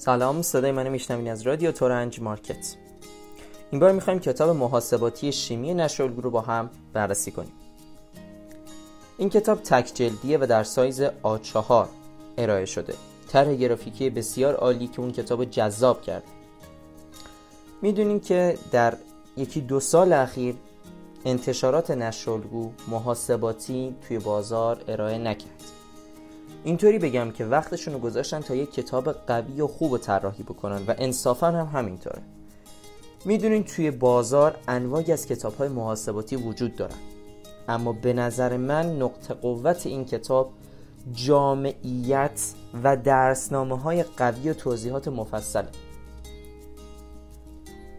[0.00, 2.76] سلام صدای منو میشنوین از رادیو تورنج مارکت.
[3.70, 7.52] این بار می‌خوایم کتاب محاسباتی شیمی نشرالگو رو با هم بررسی کنیم.
[9.18, 11.86] این کتاب تک جلدیه و در سایز A4
[12.38, 12.94] ارائه شده.
[13.28, 16.24] طرح گرافیکی بسیار عالی که اون کتاب جذاب کرد.
[17.82, 18.94] می‌دونیم که در
[19.36, 20.54] یکی دو سال اخیر
[21.24, 25.79] انتشارات نشرالگو محاسباتی توی بازار ارائه نکرد.
[26.64, 30.82] اینطوری بگم که وقتشون رو گذاشتن تا یک کتاب قوی و خوب و طراحی بکنن
[30.86, 32.22] و انصافا هم همینطوره.
[33.24, 36.96] می‌دونین توی بازار انواعی از کتاب های محاسباتی وجود دارن.
[37.68, 40.52] اما به نظر من نقطه قوت این کتاب
[41.12, 42.54] جامعیت
[42.84, 45.68] و درسنامه های قوی و توضیحات مفصله.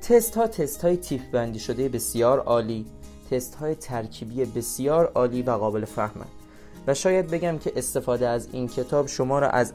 [0.01, 2.85] تست ها تست های تیف بندی شده بسیار عالی
[3.31, 6.40] تست های ترکیبی بسیار عالی و قابل فهمند
[6.87, 9.73] و شاید بگم که استفاده از این کتاب شما را از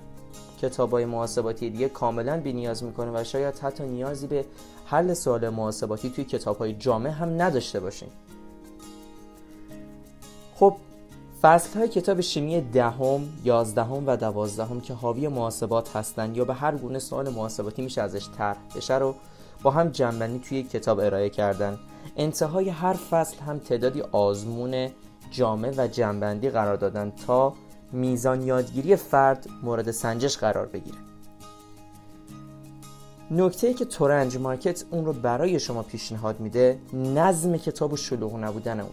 [0.62, 4.44] کتاب های محاسباتی دیگه کاملا بی نیاز می‌کنه و شاید حتی نیازی به
[4.86, 8.08] حل سوال محاسباتی توی کتاب های جامع هم نداشته باشین.
[10.54, 10.76] خب
[11.42, 16.76] فصل های کتاب شیمی دهم، یازدهم و دوازدهم که حاوی محاسبات هستند یا به هر
[16.76, 19.14] گونه سوال محاسباتی میشه ازش طرح بشه رو
[19.62, 21.78] با هم جنبندی توی کتاب ارائه کردن.
[22.16, 24.88] انتهای هر فصل هم تعدادی آزمون
[25.30, 27.54] جامع و جنبندی قرار دادن تا
[27.92, 30.98] میزان یادگیری فرد مورد سنجش قرار بگیره.
[33.30, 38.36] نکته ای که تورنج مارکت اون رو برای شما پیشنهاد میده نظم کتاب و شلوغ
[38.36, 38.92] نبودن اونه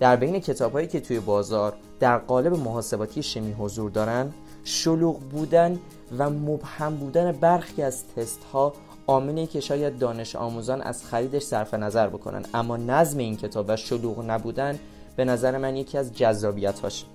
[0.00, 4.32] در بین کتاب هایی که توی بازار در قالب محاسباتی شمی حضور دارن
[4.64, 5.78] شلوغ بودن
[6.18, 8.72] و مبهم بودن برخی از تست ها
[9.06, 12.44] عاملی که شاید دانش آموزان از خریدش صرف نظر بکنن.
[12.54, 14.78] اما نظم این کتاب و شلوغ نبودن
[15.16, 17.06] به نظر من یکی از جذابیت هاشه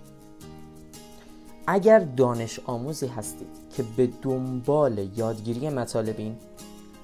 [1.68, 6.36] اگر دانش آموزی هستید که به دنبال یادگیری مطالبین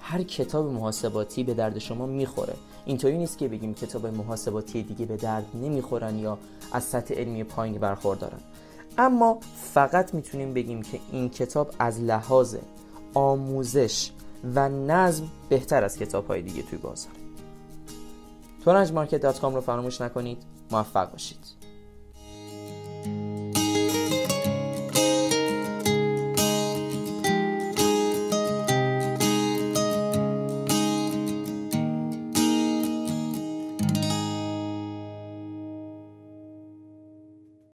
[0.02, 2.54] هر کتاب محاسباتی به درد شما می‌خوره.
[2.86, 6.38] اینطوری نیست که بگیم کتاب محاسباتی دیگه به درد نمی‌خورن یا
[6.72, 8.40] از سطح علمی پایین برخوردارن
[8.98, 9.40] اما
[9.74, 12.56] فقط می‌تونیم بگیم که این کتاب از لحاظ
[13.14, 14.12] آموزش
[14.56, 17.12] و نظم بهتر از کتاب های دیگه توی بازار.
[18.66, 20.53] تورنجمارکت.com رو فراموش نکنید.
[20.74, 21.63] uma olsun.